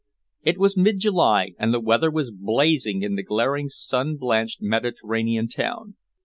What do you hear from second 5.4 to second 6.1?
town.